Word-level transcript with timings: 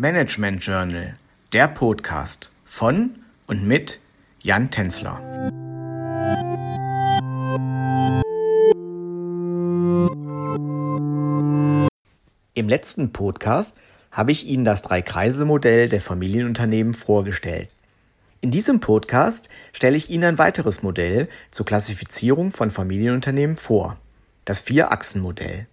Management 0.00 0.64
Journal, 0.64 1.16
der 1.52 1.66
Podcast 1.66 2.52
von 2.64 3.16
und 3.48 3.66
mit 3.66 3.98
Jan 4.40 4.70
Tenzler. 4.70 5.18
Im 12.54 12.68
letzten 12.68 13.12
Podcast 13.12 13.76
habe 14.12 14.30
ich 14.30 14.46
Ihnen 14.46 14.64
das 14.64 14.82
Drei-Kreise-Modell 14.82 15.88
der 15.88 16.00
Familienunternehmen 16.00 16.94
vorgestellt. 16.94 17.68
In 18.40 18.52
diesem 18.52 18.78
Podcast 18.78 19.48
stelle 19.72 19.96
ich 19.96 20.10
Ihnen 20.10 20.22
ein 20.22 20.38
weiteres 20.38 20.84
Modell 20.84 21.28
zur 21.50 21.66
Klassifizierung 21.66 22.52
von 22.52 22.70
Familienunternehmen 22.70 23.56
vor, 23.56 23.98
das 24.44 24.60
Vier-Achsen-Modell. 24.60 25.66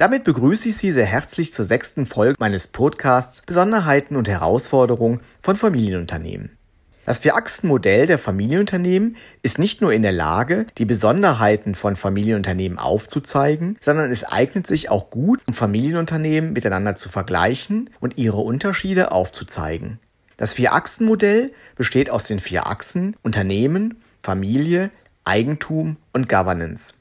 Damit 0.00 0.24
begrüße 0.24 0.70
ich 0.70 0.78
Sie 0.78 0.90
sehr 0.92 1.04
herzlich 1.04 1.52
zur 1.52 1.66
sechsten 1.66 2.06
Folge 2.06 2.36
meines 2.38 2.68
Podcasts 2.68 3.42
Besonderheiten 3.42 4.16
und 4.16 4.30
Herausforderungen 4.30 5.20
von 5.42 5.56
Familienunternehmen. 5.56 6.56
Das 7.04 7.18
Vier-Achsen-Modell 7.18 8.06
der 8.06 8.18
Familienunternehmen 8.18 9.18
ist 9.42 9.58
nicht 9.58 9.82
nur 9.82 9.92
in 9.92 10.00
der 10.00 10.12
Lage, 10.12 10.64
die 10.78 10.86
Besonderheiten 10.86 11.74
von 11.74 11.96
Familienunternehmen 11.96 12.78
aufzuzeigen, 12.78 13.76
sondern 13.82 14.10
es 14.10 14.24
eignet 14.24 14.66
sich 14.66 14.88
auch 14.88 15.10
gut, 15.10 15.42
um 15.46 15.52
Familienunternehmen 15.52 16.54
miteinander 16.54 16.96
zu 16.96 17.10
vergleichen 17.10 17.90
und 18.00 18.16
ihre 18.16 18.38
Unterschiede 18.38 19.12
aufzuzeigen. 19.12 19.98
Das 20.38 20.54
Vier-Achsen-Modell 20.54 21.52
besteht 21.76 22.08
aus 22.08 22.24
den 22.24 22.38
vier 22.38 22.66
Achsen 22.68 23.16
Unternehmen, 23.22 24.00
Familie, 24.22 24.90
Eigentum 25.24 25.98
und 26.14 26.30
Governance. 26.30 26.94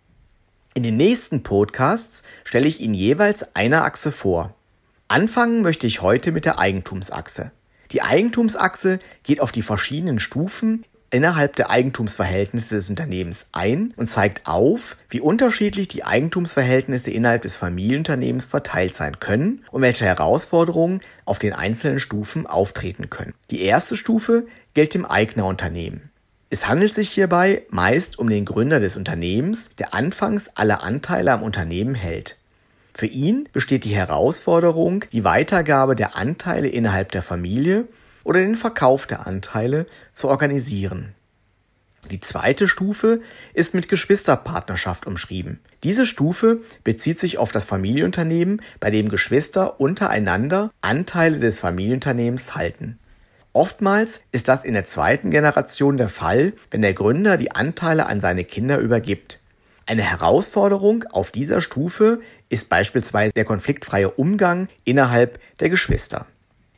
In 0.75 0.83
den 0.83 0.97
nächsten 0.97 1.41
Podcasts 1.41 2.21
stelle 2.43 2.67
ich 2.67 2.79
Ihnen 2.79 2.93
jeweils 2.93 3.55
eine 3.55 3.81
Achse 3.83 4.11
vor. 4.11 4.53
Anfangen 5.07 5.63
möchte 5.63 5.87
ich 5.87 6.03
heute 6.03 6.31
mit 6.31 6.45
der 6.45 6.59
Eigentumsachse. 6.59 7.51
Die 7.91 8.03
Eigentumsachse 8.03 8.99
geht 9.23 9.41
auf 9.41 9.51
die 9.51 9.63
verschiedenen 9.63 10.19
Stufen 10.19 10.85
innerhalb 11.09 11.55
der 11.55 11.71
Eigentumsverhältnisse 11.71 12.75
des 12.75 12.87
Unternehmens 12.87 13.47
ein 13.51 13.95
und 13.97 14.05
zeigt 14.05 14.45
auf, 14.45 14.95
wie 15.09 15.19
unterschiedlich 15.19 15.87
die 15.87 16.03
Eigentumsverhältnisse 16.03 17.09
innerhalb 17.09 17.41
des 17.41 17.55
Familienunternehmens 17.55 18.45
verteilt 18.45 18.93
sein 18.93 19.19
können 19.19 19.65
und 19.71 19.81
welche 19.81 20.05
Herausforderungen 20.05 21.01
auf 21.25 21.39
den 21.39 21.53
einzelnen 21.53 21.99
Stufen 21.99 22.45
auftreten 22.45 23.09
können. 23.09 23.33
Die 23.49 23.63
erste 23.63 23.97
Stufe 23.97 24.45
gilt 24.75 24.93
dem 24.93 25.05
Eignerunternehmen. 25.05 26.08
Es 26.51 26.67
handelt 26.67 26.95
sich 26.95 27.09
hierbei 27.09 27.63
meist 27.69 28.17
um 28.17 28.27
den 28.27 28.43
Gründer 28.43 28.79
des 28.79 28.97
Unternehmens, 28.97 29.69
der 29.77 29.93
anfangs 29.93 30.49
alle 30.55 30.81
Anteile 30.81 31.31
am 31.31 31.43
Unternehmen 31.43 31.93
hält. 31.93 32.37
Für 32.91 33.05
ihn 33.05 33.47
besteht 33.53 33.83
die 33.83 33.95
Herausforderung, 33.95 35.05
die 35.11 35.23
Weitergabe 35.23 35.95
der 35.95 36.15
Anteile 36.15 36.67
innerhalb 36.67 37.11
der 37.11 37.21
Familie 37.21 37.87
oder 38.23 38.39
den 38.39 38.55
Verkauf 38.55 39.05
der 39.05 39.27
Anteile 39.27 39.85
zu 40.13 40.27
organisieren. 40.27 41.13
Die 42.09 42.19
zweite 42.19 42.67
Stufe 42.67 43.21
ist 43.53 43.75
mit 43.75 43.87
Geschwisterpartnerschaft 43.87 45.05
umschrieben. 45.05 45.59
Diese 45.83 46.07
Stufe 46.07 46.61
bezieht 46.83 47.19
sich 47.19 47.37
auf 47.37 47.51
das 47.51 47.65
Familienunternehmen, 47.65 48.61
bei 48.79 48.89
dem 48.89 49.09
Geschwister 49.09 49.79
untereinander 49.79 50.71
Anteile 50.81 51.37
des 51.37 51.59
Familienunternehmens 51.59 52.55
halten. 52.55 52.97
Oftmals 53.53 54.21
ist 54.31 54.47
das 54.47 54.63
in 54.63 54.73
der 54.73 54.85
zweiten 54.85 55.31
Generation 55.31 55.97
der 55.97 56.09
Fall, 56.09 56.53
wenn 56.69 56.81
der 56.83 56.93
Gründer 56.93 57.35
die 57.35 57.51
Anteile 57.51 58.05
an 58.05 58.21
seine 58.21 58.43
Kinder 58.43 58.77
übergibt. 58.77 59.39
Eine 59.87 60.03
Herausforderung 60.03 61.03
auf 61.05 61.31
dieser 61.31 61.61
Stufe 61.61 62.19
ist 62.49 62.69
beispielsweise 62.69 63.33
der 63.33 63.45
konfliktfreie 63.45 64.11
Umgang 64.11 64.67
innerhalb 64.83 65.39
der 65.59 65.69
Geschwister. 65.69 66.27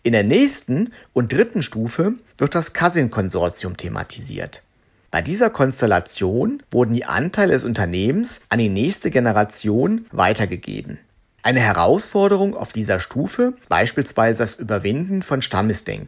In 0.02 0.14
der 0.14 0.24
nächsten 0.24 0.94
und 1.12 1.34
dritten 1.34 1.62
Stufe 1.62 2.14
wird 2.38 2.56
das 2.56 2.74
Cousin-Konsortium 2.74 3.76
thematisiert. 3.76 4.64
Bei 5.12 5.22
dieser 5.22 5.50
Konstellation 5.50 6.64
wurden 6.72 6.94
die 6.94 7.04
Anteile 7.04 7.52
des 7.52 7.66
Unternehmens 7.66 8.40
an 8.48 8.60
die 8.60 8.70
nächste 8.70 9.12
Generation 9.12 10.06
weitergegeben. 10.12 11.00
Eine 11.44 11.60
Herausforderung 11.60 12.56
auf 12.56 12.72
dieser 12.72 13.02
Stufe 13.02 13.56
beispielsweise 13.68 14.42
das 14.42 14.54
Überwinden 14.54 15.22
von 15.22 15.42
Stammesdenken. 15.42 16.08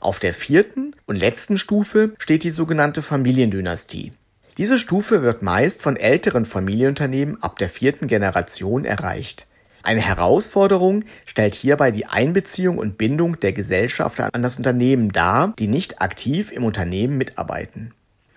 Auf 0.00 0.20
der 0.20 0.32
vierten 0.32 0.94
und 1.06 1.16
letzten 1.16 1.58
Stufe 1.58 2.12
steht 2.18 2.44
die 2.44 2.50
sogenannte 2.50 3.02
Familiendynastie. 3.02 4.12
Diese 4.56 4.78
Stufe 4.78 5.22
wird 5.22 5.42
meist 5.42 5.82
von 5.82 5.96
älteren 5.96 6.44
Familienunternehmen 6.44 7.42
ab 7.42 7.58
der 7.58 7.68
vierten 7.68 8.06
Generation 8.06 8.84
erreicht. 8.84 9.46
Eine 9.82 10.00
Herausforderung 10.00 11.04
stellt 11.26 11.54
hierbei 11.54 11.90
die 11.90 12.06
Einbeziehung 12.06 12.78
und 12.78 12.98
Bindung 12.98 13.40
der 13.40 13.52
Gesellschafter 13.52 14.28
an 14.32 14.42
das 14.42 14.56
Unternehmen 14.56 15.10
dar, 15.10 15.54
die 15.58 15.68
nicht 15.68 16.00
aktiv 16.00 16.52
im 16.52 16.64
Unternehmen 16.64 17.16
mitarbeiten. 17.16 17.94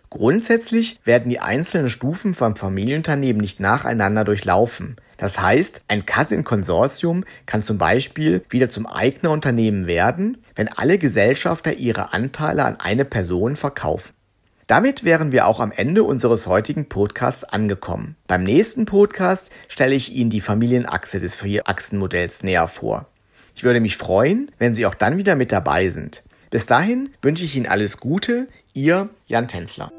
Grundsätzlich 0.09 0.99
werden 1.05 1.29
die 1.29 1.39
einzelnen 1.39 1.89
Stufen 1.89 2.33
vom 2.33 2.55
Familienunternehmen 2.55 3.41
nicht 3.41 3.59
nacheinander 3.59 4.23
durchlaufen. 4.23 4.97
Das 5.21 5.39
heißt, 5.39 5.81
ein 5.87 6.07
Cousin-Konsortium 6.07 7.25
kann 7.45 7.61
zum 7.61 7.77
Beispiel 7.77 8.43
wieder 8.49 8.71
zum 8.71 8.87
Eignerunternehmen 8.87 9.85
werden, 9.85 10.39
wenn 10.55 10.67
alle 10.67 10.97
Gesellschafter 10.97 11.73
ihre 11.73 12.11
Anteile 12.11 12.65
an 12.65 12.79
eine 12.79 13.05
Person 13.05 13.55
verkaufen. 13.55 14.13
Damit 14.65 15.03
wären 15.03 15.31
wir 15.31 15.45
auch 15.45 15.59
am 15.59 15.71
Ende 15.71 16.03
unseres 16.03 16.47
heutigen 16.47 16.89
Podcasts 16.89 17.43
angekommen. 17.43 18.15
Beim 18.25 18.41
nächsten 18.41 18.85
Podcast 18.85 19.51
stelle 19.69 19.93
ich 19.93 20.11
Ihnen 20.11 20.31
die 20.31 20.41
Familienachse 20.41 21.19
des 21.19 21.35
Vier-Achsen-Modells 21.35 22.41
näher 22.41 22.67
vor. 22.67 23.05
Ich 23.55 23.63
würde 23.63 23.79
mich 23.79 23.97
freuen, 23.97 24.49
wenn 24.57 24.73
Sie 24.73 24.87
auch 24.87 24.95
dann 24.95 25.17
wieder 25.17 25.35
mit 25.35 25.51
dabei 25.51 25.89
sind. 25.89 26.23
Bis 26.49 26.65
dahin 26.65 27.11
wünsche 27.21 27.45
ich 27.45 27.55
Ihnen 27.55 27.67
alles 27.67 27.99
Gute, 27.99 28.47
Ihr 28.73 29.07
Jan 29.27 29.47
Tänzler. 29.47 29.91